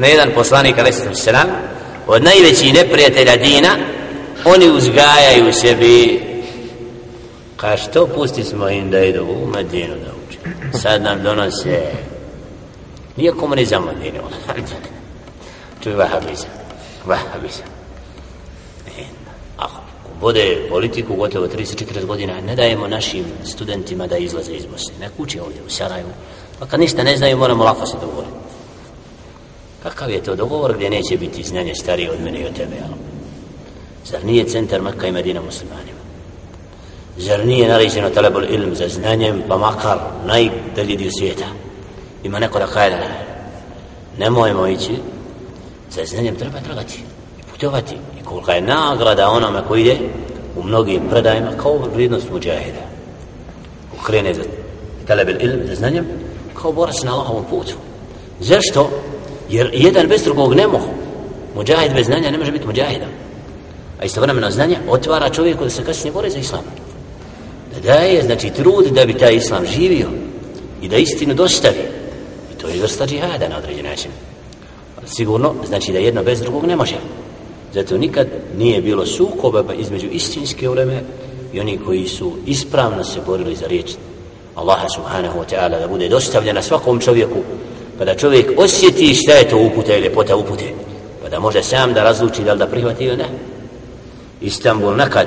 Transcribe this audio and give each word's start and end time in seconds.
na 0.00 0.06
jedan 0.06 0.30
poslanik 0.34 0.78
alaihi 0.78 1.14
sallam 1.14 1.48
od 2.06 2.22
najvećih 2.22 2.74
neprijatelja 2.74 3.36
dina 3.36 3.68
oni 4.44 4.70
uzgajaju 4.70 5.52
sebi. 5.52 6.20
Ka 7.56 7.76
što 7.76 8.06
pusti 8.06 8.44
smo 8.44 8.68
im 8.68 8.90
da 8.90 9.04
idu 9.04 9.22
u 9.22 9.46
Medinu 9.46 9.94
da 9.94 10.12
uče? 10.28 10.38
Sad 10.78 11.02
nam 11.02 11.22
donose. 11.22 11.80
Nije 13.16 13.32
komunizam 13.32 13.84
Medinu. 13.84 14.22
To 15.82 15.90
je 15.90 15.96
vahabizam. 15.96 16.50
Vahabizam. 17.06 17.66
Ako 19.56 19.80
vode 20.20 20.66
politiku 20.68 21.16
gotovo 21.16 21.46
34 21.46 22.06
godina 22.06 22.40
ne 22.40 22.56
dajemo 22.56 22.88
našim 22.88 23.24
studentima 23.44 24.06
da 24.06 24.16
izlaze 24.16 24.52
iz 24.52 24.66
Bosne. 24.66 24.94
Nek 25.00 25.12
uče 25.18 25.42
ovdje 25.42 25.62
u 25.66 25.70
Sarajevu. 25.70 26.10
Pa 26.58 26.66
kad 26.66 26.80
ništa 26.80 27.02
ne 27.02 27.16
znaju 27.16 27.36
moramo 27.36 27.64
lako 27.64 27.86
se 27.86 27.96
dogovoriti 28.00 28.39
kakav 29.82 30.10
je 30.10 30.22
to 30.22 30.34
dogovor 30.36 30.74
gdje 30.76 30.90
neće 30.90 31.16
biti 31.16 31.42
znanje 31.42 31.74
starije 31.74 32.10
od 32.10 32.20
mene 32.20 32.40
i 32.40 32.46
od 32.46 32.56
tebe 32.56 32.76
jel? 32.76 32.94
zar 34.04 34.24
nije 34.24 34.44
centar 34.44 34.82
Mekka 34.82 35.06
i 35.06 35.12
Medina 35.12 35.40
muslimanima? 35.40 36.00
Zar 37.16 37.46
nije 37.46 37.68
naređeno 37.68 38.10
talebul 38.10 38.44
ilm 38.44 38.74
za 38.74 38.88
znanjem 38.88 39.42
pa 39.48 39.56
makar 39.56 39.98
najdalji 40.26 40.96
dio 40.96 41.10
svijeta? 41.18 41.46
Ima 42.24 42.38
neko 42.38 42.58
da 42.58 42.66
kaje 42.66 42.90
da 42.90 42.96
ne 42.96 43.30
nemojmo 44.18 44.66
ići. 44.66 44.92
Za 45.90 46.04
znanjem 46.04 46.36
treba 46.36 46.60
tragati 46.60 47.00
i 47.38 47.42
putovati. 47.52 47.94
I 47.94 48.24
kolika 48.24 48.52
je 48.52 48.60
nagrada 48.60 49.28
onome 49.28 49.62
koji 49.68 49.80
ide 49.80 49.98
u 50.56 50.62
mnogim 50.62 51.00
predajima 51.10 51.50
kao 51.62 51.78
vrijednost 51.94 52.30
muđahida 52.32 52.80
ukrene 54.00 54.34
za 54.34 54.42
talebul 55.06 55.34
ilm 55.40 55.60
za 55.68 55.74
znanjem 55.74 56.06
kao 56.62 56.72
borac 56.72 57.02
na 57.02 57.12
Allahovom 57.12 57.44
putu. 57.50 57.74
Zašto? 58.40 58.90
Jer 59.50 59.70
jedan 59.72 60.06
bez 60.08 60.24
drugog 60.24 60.54
ne 60.54 60.66
mogu. 60.66 60.88
Muđahid 61.56 61.92
bez 61.94 62.06
znanja 62.06 62.30
ne 62.30 62.38
može 62.38 62.52
biti 62.52 62.66
muđahidom 62.66 63.08
a 64.00 64.04
istovremeno 64.04 64.50
znanje 64.50 64.78
otvara 64.88 65.30
čovjeku 65.30 65.64
da 65.64 65.70
se 65.70 65.84
kasnije 65.84 66.12
bore 66.12 66.30
za 66.30 66.38
islam. 66.38 66.64
Da 67.74 67.80
daje 67.80 68.22
znači 68.22 68.50
trud 68.50 68.86
da 68.86 69.04
bi 69.04 69.14
taj 69.14 69.34
islam 69.34 69.66
živio 69.66 70.08
i 70.82 70.88
da 70.88 70.96
istinu 70.96 71.34
dostavi. 71.34 71.84
I 72.52 72.58
to 72.60 72.68
je 72.68 72.82
vrsta 72.82 73.06
džihada 73.06 73.48
na 73.48 73.58
određen 73.58 73.84
način. 73.84 74.10
Sigurno 75.06 75.54
znači 75.66 75.92
da 75.92 75.98
jedno 75.98 76.22
bez 76.22 76.40
drugog 76.40 76.64
ne 76.66 76.76
može. 76.76 76.96
Zato 77.74 77.98
nikad 77.98 78.26
nije 78.58 78.82
bilo 78.82 79.06
sukoba 79.06 79.62
pa 79.62 79.74
između 79.74 80.06
istinske 80.12 80.68
uleme 80.68 81.02
i 81.52 81.60
oni 81.60 81.78
koji 81.86 82.08
su 82.08 82.32
ispravno 82.46 83.04
se 83.04 83.20
borili 83.26 83.56
za 83.56 83.66
riječ 83.66 83.90
Allaha 84.54 84.88
subhanahu 84.88 85.38
wa 85.38 85.44
ta'ala 85.54 85.80
da 85.80 85.88
bude 85.88 86.08
dostavljena 86.08 86.62
svakom 86.62 87.00
čovjeku 87.00 87.38
pa 88.00 88.06
da 88.06 88.14
čovjek 88.14 88.50
osjeti 88.56 89.14
šta 89.14 89.32
je 89.32 89.48
to 89.48 89.56
upute 89.58 89.92
ili 89.92 90.02
ljepota 90.02 90.36
upute. 90.36 90.64
Pa 91.22 91.28
da 91.28 91.40
može 91.40 91.62
sam 91.62 91.92
da 91.92 92.02
razluči 92.02 92.42
da 92.42 92.52
li 92.52 92.58
da 92.58 92.66
prihvati 92.66 93.04
ili 93.04 93.16
ne. 93.16 93.28
Istanbul 94.40 94.96
nekad 94.96 95.26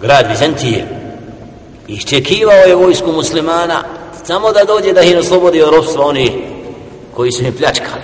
grad 0.00 0.26
Vizantije 0.30 0.86
iščekivao 1.88 2.66
je 2.66 2.74
vojsku 2.74 3.12
muslimana 3.12 3.84
samo 4.24 4.52
da 4.52 4.64
dođe 4.64 4.92
da 4.92 5.02
ih 5.02 5.18
oslobodi 5.18 5.62
od 5.62 5.74
ropstva 5.74 6.06
oni 6.06 6.44
koji 7.14 7.32
su 7.32 7.44
im 7.44 7.56
pljačkali. 7.56 8.02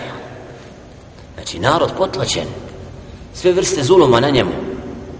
Znači 1.34 1.58
narod 1.58 1.90
potlačen. 1.98 2.46
Sve 3.34 3.52
vrste 3.52 3.82
zuluma 3.82 4.20
na 4.20 4.30
njemu. 4.30 4.52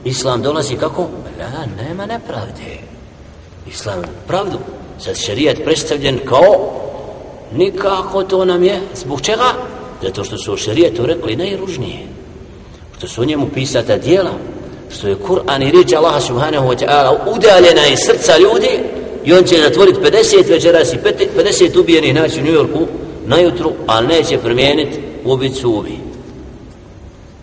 Islam 0.05 0.43
dolazi 0.43 0.77
kako? 0.77 1.09
la, 1.39 1.84
nema 1.84 2.06
nepravde. 2.06 2.78
Islam 3.67 4.03
pravdu. 4.27 4.59
Sad 4.98 5.17
šerijat 5.17 5.56
predstavljen 5.65 6.19
kao 6.25 6.86
nikako 7.53 8.23
to 8.23 8.45
nam 8.45 8.65
je 8.65 8.81
zbog 8.95 9.21
čega? 9.21 9.53
zato 10.03 10.25
što 10.25 10.39
su 10.39 10.53
o 10.53 10.57
šarijetu 10.57 11.07
rekli 11.07 11.37
najružnije 11.37 11.99
što 12.99 13.09
su 13.09 13.23
u 13.23 13.25
njemu 13.25 13.49
pisata 13.55 13.97
dijela 13.97 14.33
što 14.91 15.09
je 15.09 15.17
Kur'an 15.29 15.69
i 15.69 15.71
riječ 15.71 15.93
Allaha 15.93 16.21
subhanahu 16.21 16.69
wa 16.69 16.87
ta'ala 16.87 17.17
udaljena 17.37 17.87
iz 17.87 17.99
srca 17.99 18.39
ljudi 18.39 18.81
i 19.25 19.33
on 19.33 19.45
će 19.45 19.56
zatvoriti 19.56 20.01
50 20.01 20.51
večeras 20.51 20.93
i 20.93 20.99
50 21.37 21.81
ubijenih 21.81 22.15
naći 22.15 22.41
u 22.41 22.45
New 22.45 22.55
Yorku 22.55 22.87
najutru, 23.27 23.73
ali 23.87 24.06
neće 24.06 24.39
promijeniti 24.39 24.99
ubicu 25.25 25.71
ubi. 25.71 25.99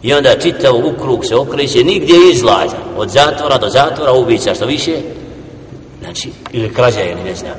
I 0.04 0.14
onda 0.14 0.36
čitav 0.42 0.76
u 0.76 1.24
se 1.24 1.36
okreće, 1.36 1.84
nigdje 1.84 2.16
izlaza, 2.34 2.78
od 2.98 3.10
zatvora 3.10 3.58
do 3.58 3.70
zatvora 3.70 4.12
ubica, 4.12 4.56
što 4.56 4.66
više, 4.66 4.92
znači, 6.02 6.32
ili 6.52 6.74
krađa 6.74 7.04
ili 7.04 7.24
ne 7.24 7.36
znam. 7.36 7.56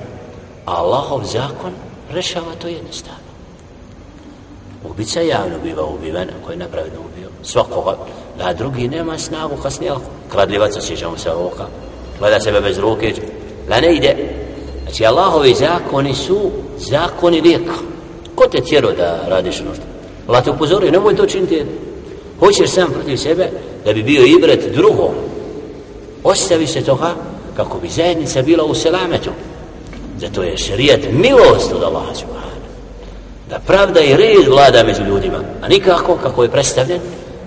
Allahov 0.65 1.25
zakon 1.25 1.71
rešava 2.10 2.54
to 2.62 2.69
jednostavno. 2.69 3.25
Ubica 4.91 5.20
javno 5.20 5.59
biva 5.62 5.84
ubiven, 5.84 6.28
ako 6.42 6.50
je 6.50 6.56
napravedno 6.56 7.00
ubio, 7.00 7.28
svakoga, 7.42 7.97
A 8.42 8.53
drugi 8.53 8.88
nema 8.88 9.19
snagu 9.19 9.56
kasnije 9.62 9.92
kradljivaca 10.32 10.81
sjećamo 10.81 11.19
se 11.19 11.31
oka. 11.31 11.66
gleda 12.19 12.41
sebe 12.41 12.60
bez 12.60 12.78
ruke 12.78 13.15
da 13.69 13.81
ne 13.81 13.94
ide. 13.94 14.16
Znači 14.82 15.06
Allahovi 15.06 15.54
zakoni 15.54 16.15
su 16.15 16.50
zakoni 16.78 17.41
lijeka 17.41 17.72
ko 18.34 18.48
te 18.48 18.60
tjero 18.60 18.92
da 18.92 19.25
radiš 19.28 19.60
ono 19.60 19.75
što? 19.75 19.82
Allah 20.28 20.44
te 20.44 20.50
upozori 20.50 20.91
nemoj 20.91 21.16
to 21.16 21.26
činiti. 21.26 21.65
Hoćeš 22.38 22.71
sam 22.71 22.91
protiv 22.92 23.16
sebe 23.16 23.50
da 23.84 23.92
bi 23.92 24.03
bio 24.03 24.25
ibret 24.25 24.75
drugom? 24.75 25.15
Ostavi 26.25 26.66
se 26.66 26.84
toga 26.84 27.15
kako 27.56 27.78
bi 27.78 27.88
zajednica 27.88 28.42
bila 28.42 28.65
u 28.65 28.75
selametu 28.75 29.31
zato 30.19 30.42
je 30.42 30.56
šerijat 30.56 31.00
milost 31.12 31.72
od 31.72 31.82
Allaha 31.82 32.14
subhanahu 32.14 32.44
da 33.50 33.58
pravda 33.58 34.00
i 34.00 34.16
red 34.16 34.48
vlada 34.48 34.84
među 34.84 35.02
ljudima 35.02 35.38
a 35.62 35.69
nikako 35.69 36.16
kako 36.22 36.42
je 36.42 36.50
predstavljen 36.50 37.00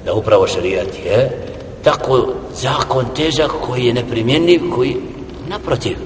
da 0.06 0.14
upravo 0.14 0.48
šerijat 0.48 0.88
je 1.06 1.48
tako 1.84 2.34
zakon 2.56 3.06
težak 3.16 3.52
koji 3.62 3.86
je 3.86 3.94
neprimjenjiv, 3.94 4.62
koji 4.76 4.96
naprotiv, 5.48 5.98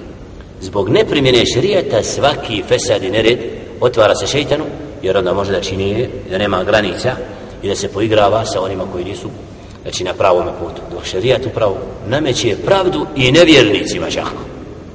zbog 0.61 0.89
neprimjene 0.89 1.45
šerijata 1.45 2.03
svaki 2.03 2.63
fesad 2.67 3.03
i 3.03 3.09
nered 3.09 3.39
otvara 3.79 4.15
se 4.15 4.27
šeitanu, 4.27 4.63
jer 5.01 5.17
onda 5.17 5.33
može 5.33 5.51
da 5.51 5.61
čini 5.61 6.09
da 6.29 6.37
nema 6.37 6.63
granica 6.63 7.15
i 7.63 7.67
da 7.67 7.75
se 7.75 7.87
poigrava 7.87 8.45
sa 8.45 8.61
onima 8.61 8.83
koji 8.91 9.05
nisu 9.05 9.29
znači 9.81 10.03
na 10.03 10.13
pravom 10.13 10.47
putu. 10.59 10.81
Dok 10.91 11.05
šerijat 11.05 11.45
upravo 11.45 11.77
nameće 12.07 12.55
pravdu 12.65 13.05
i 13.15 13.31
nevjernicima 13.31 14.09
čak 14.09 14.27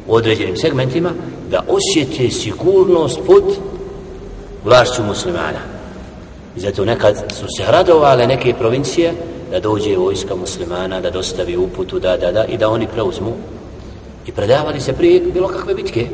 u 0.06 0.14
određenim 0.14 0.56
segmentima 0.56 1.10
da 1.50 1.64
osjete 1.68 2.30
sigurnost 2.30 3.20
pod 3.26 3.44
vlašću 4.64 5.02
muslimana. 5.02 5.60
I 6.56 6.60
zato 6.60 6.84
nekad 6.84 7.16
su 7.40 7.46
se 7.56 7.72
radovale 7.72 8.26
neke 8.26 8.54
provincije 8.54 9.12
da 9.50 9.60
dođe 9.60 9.96
vojska 9.96 10.36
muslimana, 10.36 11.00
da 11.00 11.10
dostavi 11.10 11.56
uputu, 11.56 11.98
da, 11.98 12.16
da, 12.16 12.32
da, 12.32 12.44
i 12.44 12.56
da 12.56 12.68
oni 12.68 12.86
preuzmu. 12.86 13.32
I 14.26 14.32
predavali 14.32 14.80
se 14.80 14.92
prije 14.92 15.20
bilo 15.20 15.48
kakve 15.48 15.74
bitke. 15.74 16.06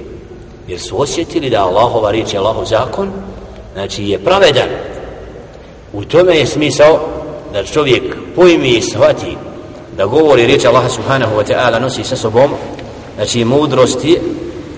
Jer 0.69 0.81
su 0.81 1.01
osjetili 1.01 1.51
da 1.51 1.65
Allahova 1.65 2.11
riječ 2.11 2.33
je 2.33 2.39
Allahov 2.39 2.65
zakon, 2.65 3.11
znači 3.73 4.05
je 4.05 4.19
pravedan. 4.19 4.69
U 5.93 6.05
tome 6.05 6.37
je 6.37 6.47
smisao 6.47 7.01
da 7.53 7.65
čovjek 7.65 8.17
pojmi 8.37 8.69
i 8.69 8.83
shvati 8.83 9.37
da 9.97 10.07
govori 10.07 10.47
riječ 10.47 10.65
Allaha 10.65 10.89
subhanahu 10.89 11.37
wa 11.37 11.53
ta'ala 11.53 11.81
nosi 11.81 12.05
sa 12.05 12.17
sobom, 12.17 12.51
znači 13.17 13.45
mudrosti 13.45 14.19